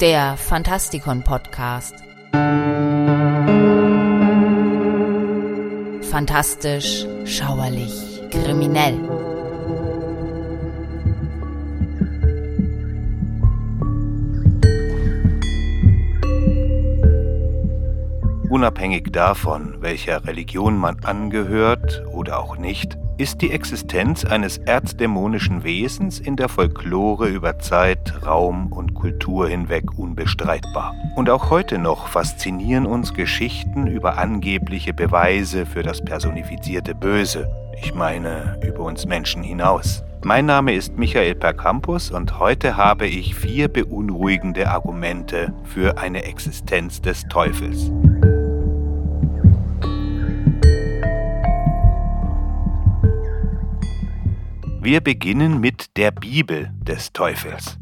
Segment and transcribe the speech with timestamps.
[0.00, 1.94] der Fantastikon Podcast.
[6.10, 8.98] Fantastisch, schauerlich, kriminell.
[18.50, 26.18] Unabhängig davon, welcher Religion man angehört oder auch nicht, ist die Existenz eines erzdämonischen Wesens
[26.18, 30.94] in der Folklore über Zeit, Raum und Kultur hinweg unbestreitbar.
[31.14, 37.48] Und auch heute noch faszinieren uns Geschichten über angebliche Beweise für das personifizierte Böse.
[37.80, 40.02] Ich meine, über uns Menschen hinaus.
[40.24, 47.02] Mein Name ist Michael Percampus und heute habe ich vier beunruhigende Argumente für eine Existenz
[47.02, 47.92] des Teufels.
[54.84, 57.78] Wir beginnen mit der Bibel des Teufels.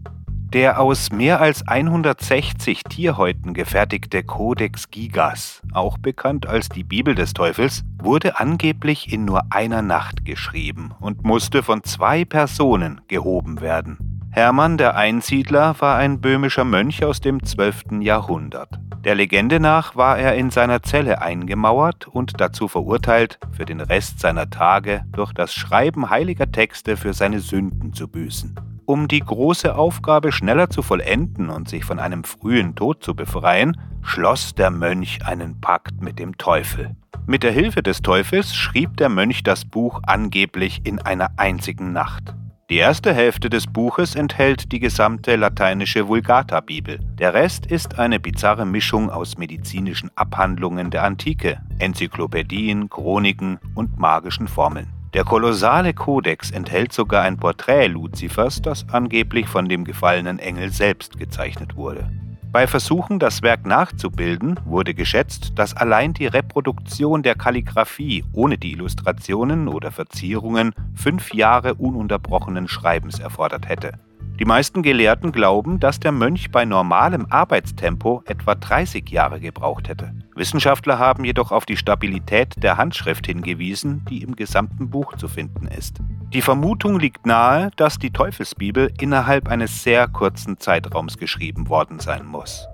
[0.53, 7.33] Der aus mehr als 160 Tierhäuten gefertigte Codex Gigas, auch bekannt als die Bibel des
[7.33, 14.12] Teufels, wurde angeblich in nur einer Nacht geschrieben und musste von zwei Personen gehoben werden.
[14.35, 18.01] Hermann der Einsiedler war ein böhmischer Mönch aus dem 12.
[18.01, 18.71] Jahrhundert.
[19.05, 24.21] Der Legende nach war er in seiner Zelle eingemauert und dazu verurteilt, für den Rest
[24.21, 28.55] seiner Tage durch das Schreiben heiliger Texte für seine Sünden zu büßen.
[28.87, 33.79] Um die große Aufgabe schneller zu vollenden und sich von einem frühen Tod zu befreien,
[34.01, 36.97] schloss der Mönch einen Pakt mit dem Teufel.
[37.27, 42.35] Mit der Hilfe des Teufels schrieb der Mönch das Buch angeblich in einer einzigen Nacht.
[42.73, 47.01] Die erste Hälfte des Buches enthält die gesamte lateinische Vulgata-Bibel.
[47.19, 54.49] Der Rest ist eine bizarre Mischung aus medizinischen Abhandlungen der Antike, Enzyklopädien, Chroniken und magischen
[54.49, 54.87] Formeln.
[55.13, 61.19] Der kolossale Kodex enthält sogar ein Porträt Luzifers, das angeblich von dem gefallenen Engel selbst
[61.19, 62.11] gezeichnet wurde.
[62.53, 68.73] Bei Versuchen, das Werk nachzubilden, wurde geschätzt, dass allein die Reproduktion der Kalligraphie ohne die
[68.73, 73.93] Illustrationen oder Verzierungen fünf Jahre ununterbrochenen Schreibens erfordert hätte.
[74.39, 80.13] Die meisten Gelehrten glauben, dass der Mönch bei normalem Arbeitstempo etwa 30 Jahre gebraucht hätte.
[80.35, 85.67] Wissenschaftler haben jedoch auf die Stabilität der Handschrift hingewiesen, die im gesamten Buch zu finden
[85.67, 85.99] ist.
[86.33, 92.25] Die Vermutung liegt nahe, dass die Teufelsbibel innerhalb eines sehr kurzen Zeitraums geschrieben worden sein
[92.25, 92.67] muss.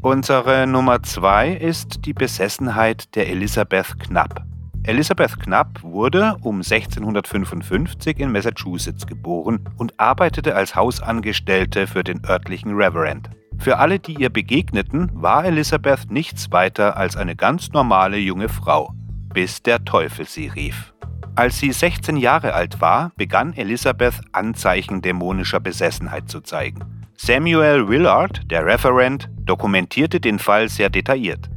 [0.00, 4.42] Unsere Nummer zwei ist die Besessenheit der Elisabeth Knapp.
[4.84, 12.74] Elisabeth Knapp wurde um 1655 in Massachusetts geboren und arbeitete als Hausangestellte für den örtlichen
[12.74, 13.30] Reverend.
[13.58, 18.92] Für alle, die ihr begegneten, war Elisabeth nichts weiter als eine ganz normale junge Frau,
[19.32, 20.92] bis der Teufel sie rief.
[21.36, 26.80] Als sie 16 Jahre alt war, begann Elisabeth Anzeichen dämonischer Besessenheit zu zeigen.
[27.16, 31.48] Samuel Willard, der Referent, dokumentierte den Fall sehr detailliert.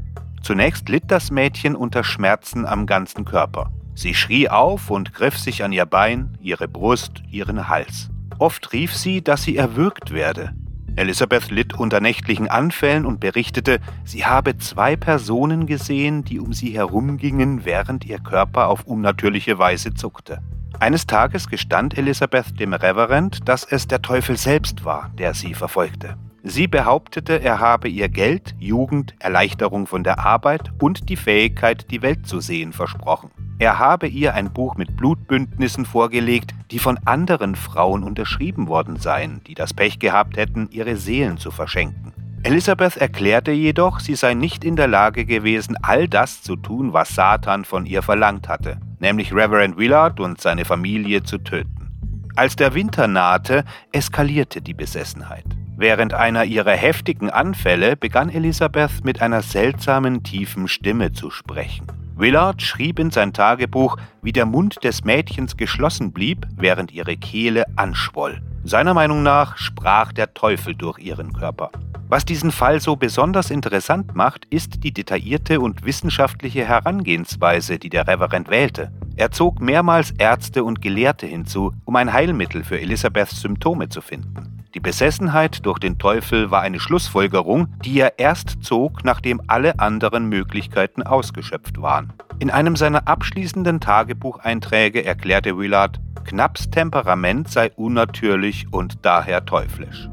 [0.46, 3.72] Zunächst litt das Mädchen unter Schmerzen am ganzen Körper.
[3.96, 8.12] Sie schrie auf und griff sich an ihr Bein, ihre Brust, ihren Hals.
[8.38, 10.54] Oft rief sie, dass sie erwürgt werde.
[10.98, 16.70] Elisabeth litt unter nächtlichen Anfällen und berichtete, sie habe zwei Personen gesehen, die um sie
[16.78, 20.44] herumgingen, während ihr Körper auf unnatürliche Weise zuckte.
[20.80, 26.18] Eines Tages gestand Elisabeth dem Reverend, dass es der Teufel selbst war, der sie verfolgte.
[26.48, 32.04] Sie behauptete, er habe ihr Geld, Jugend, Erleichterung von der Arbeit und die Fähigkeit, die
[32.04, 33.32] Welt zu sehen, versprochen.
[33.58, 39.42] Er habe ihr ein Buch mit Blutbündnissen vorgelegt, die von anderen Frauen unterschrieben worden seien,
[39.48, 42.14] die das Pech gehabt hätten, ihre Seelen zu verschenken.
[42.44, 47.16] Elisabeth erklärte jedoch, sie sei nicht in der Lage gewesen, all das zu tun, was
[47.16, 51.90] Satan von ihr verlangt hatte, nämlich Reverend Willard und seine Familie zu töten.
[52.36, 55.46] Als der Winter nahte, eskalierte die Besessenheit.
[55.78, 61.86] Während einer ihrer heftigen Anfälle begann Elisabeth mit einer seltsamen tiefen Stimme zu sprechen.
[62.16, 67.66] Willard schrieb in sein Tagebuch, wie der Mund des Mädchens geschlossen blieb, während ihre Kehle
[67.76, 68.42] anschwoll.
[68.64, 71.72] Seiner Meinung nach sprach der Teufel durch ihren Körper.
[72.08, 78.08] Was diesen Fall so besonders interessant macht, ist die detaillierte und wissenschaftliche Herangehensweise, die der
[78.08, 78.94] Reverend wählte.
[79.18, 84.55] Er zog mehrmals Ärzte und Gelehrte hinzu, um ein Heilmittel für Elisabeths Symptome zu finden.
[84.76, 90.28] Die Besessenheit durch den Teufel war eine Schlussfolgerung, die er erst zog, nachdem alle anderen
[90.28, 92.12] Möglichkeiten ausgeschöpft waren.
[92.40, 100.10] In einem seiner abschließenden Tagebucheinträge erklärte Willard, Knapps Temperament sei unnatürlich und daher teuflisch.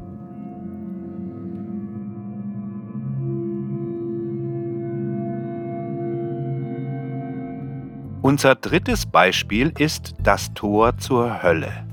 [8.21, 11.92] Unser drittes Beispiel ist das Tor zur Hölle.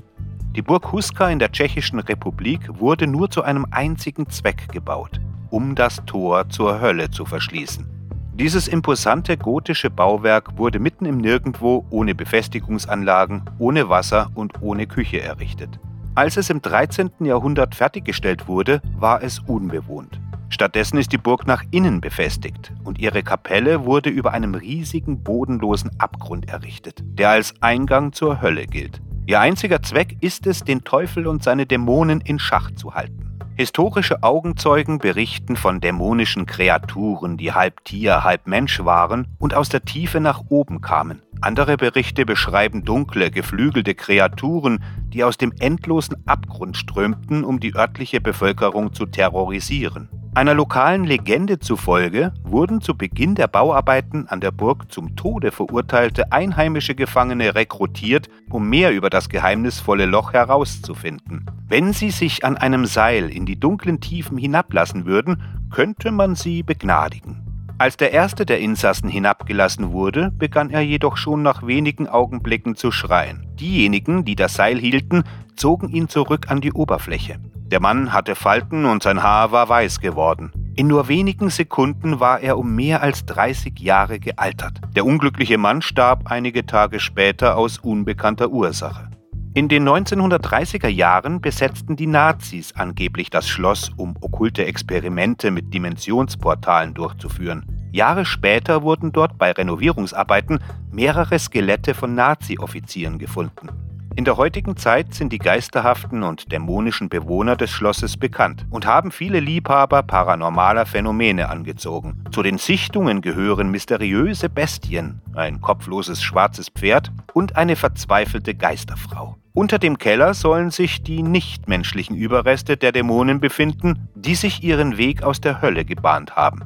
[0.57, 5.77] Die Burg Huska in der Tschechischen Republik wurde nur zu einem einzigen Zweck gebaut, um
[5.77, 7.87] das Tor zur Hölle zu verschließen.
[8.35, 15.21] Dieses imposante gotische Bauwerk wurde mitten im Nirgendwo ohne Befestigungsanlagen, ohne Wasser und ohne Küche
[15.21, 15.79] errichtet.
[16.17, 17.11] Als es im 13.
[17.21, 20.21] Jahrhundert fertiggestellt wurde, war es unbewohnt.
[20.49, 25.93] Stattdessen ist die Burg nach innen befestigt und ihre Kapelle wurde über einem riesigen bodenlosen
[25.99, 29.01] Abgrund errichtet, der als Eingang zur Hölle gilt.
[29.31, 33.39] Ihr einziger Zweck ist es, den Teufel und seine Dämonen in Schach zu halten.
[33.55, 39.85] Historische Augenzeugen berichten von dämonischen Kreaturen, die halb Tier, halb Mensch waren und aus der
[39.85, 41.23] Tiefe nach oben kamen.
[41.43, 48.21] Andere Berichte beschreiben dunkle, geflügelte Kreaturen, die aus dem endlosen Abgrund strömten, um die örtliche
[48.21, 50.09] Bevölkerung zu terrorisieren.
[50.41, 56.33] Einer lokalen Legende zufolge wurden zu Beginn der Bauarbeiten an der Burg zum Tode verurteilte
[56.33, 61.45] einheimische Gefangene rekrutiert, um mehr über das geheimnisvolle Loch herauszufinden.
[61.69, 66.63] Wenn sie sich an einem Seil in die dunklen Tiefen hinablassen würden, könnte man sie
[66.63, 67.45] begnadigen.
[67.77, 72.91] Als der erste der Insassen hinabgelassen wurde, begann er jedoch schon nach wenigen Augenblicken zu
[72.93, 73.47] schreien.
[73.61, 75.23] Diejenigen, die das Seil hielten,
[75.55, 77.39] zogen ihn zurück an die Oberfläche.
[77.71, 80.51] Der Mann hatte Falten und sein Haar war weiß geworden.
[80.75, 84.81] In nur wenigen Sekunden war er um mehr als 30 Jahre gealtert.
[84.97, 89.09] Der unglückliche Mann starb einige Tage später aus unbekannter Ursache.
[89.55, 96.95] In den 1930er Jahren besetzten die Nazis angeblich das Schloss, um okkulte Experimente mit Dimensionsportalen
[96.95, 97.67] durchzuführen.
[97.93, 100.59] Jahre später wurden dort bei Renovierungsarbeiten
[100.91, 103.69] mehrere Skelette von Nazi-Offizieren gefunden.
[104.17, 109.13] In der heutigen Zeit sind die geisterhaften und dämonischen Bewohner des Schlosses bekannt und haben
[109.13, 112.25] viele Liebhaber paranormaler Phänomene angezogen.
[112.33, 119.37] Zu den Sichtungen gehören mysteriöse Bestien, ein kopfloses schwarzes Pferd und eine verzweifelte Geisterfrau.
[119.53, 125.23] Unter dem Keller sollen sich die nichtmenschlichen Überreste der Dämonen befinden, die sich ihren Weg
[125.23, 126.63] aus der Hölle gebahnt haben.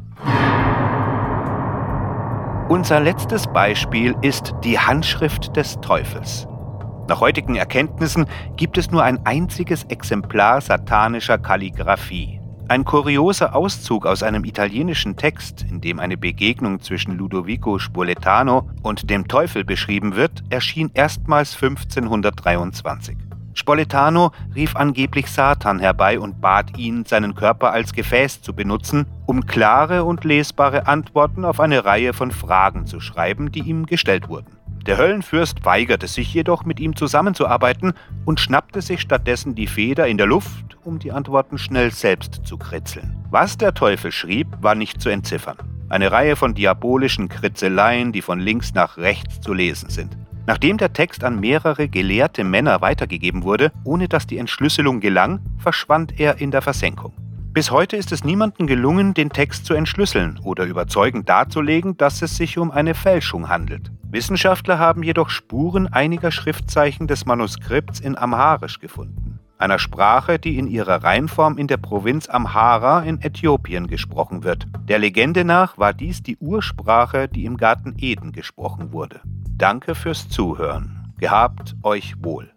[2.69, 6.49] Unser letztes Beispiel ist die Handschrift des Teufels.
[7.07, 12.41] Nach heutigen Erkenntnissen gibt es nur ein einziges Exemplar satanischer Kalligraphie.
[12.67, 19.11] Ein kurioser Auszug aus einem italienischen Text, in dem eine Begegnung zwischen Ludovico Spoletano und
[19.11, 23.19] dem Teufel beschrieben wird, erschien erstmals 1523.
[23.53, 29.45] Spoletano rief angeblich Satan herbei und bat ihn, seinen Körper als Gefäß zu benutzen, um
[29.45, 34.54] klare und lesbare Antworten auf eine Reihe von Fragen zu schreiben, die ihm gestellt wurden.
[34.87, 37.95] Der Höllenfürst weigerte sich jedoch, mit ihm zusammenzuarbeiten
[38.27, 42.59] und schnappte sich stattdessen die Feder in der Luft, um die Antworten schnell selbst zu
[42.59, 43.17] kritzeln.
[43.31, 45.57] Was der Teufel schrieb, war nicht zu entziffern.
[45.89, 50.19] Eine Reihe von diabolischen Kritzeleien, die von links nach rechts zu lesen sind.
[50.47, 56.21] Nachdem der Text an mehrere gelehrte Männer weitergegeben wurde, ohne dass die Entschlüsselung gelang, verschwand
[56.21, 57.15] er in der Versenkung.
[57.55, 62.37] Bis heute ist es niemandem gelungen, den Text zu entschlüsseln oder überzeugend darzulegen, dass es
[62.37, 63.93] sich um eine Fälschung handelt.
[64.11, 70.67] Wissenschaftler haben jedoch Spuren einiger Schriftzeichen des Manuskripts in Amharisch gefunden, einer Sprache, die in
[70.67, 74.67] ihrer Reinform in der Provinz Amhara in Äthiopien gesprochen wird.
[74.89, 79.21] Der Legende nach war dies die Ursprache, die im Garten Eden gesprochen wurde.
[79.57, 81.15] Danke fürs Zuhören.
[81.21, 82.54] Gehabt euch wohl.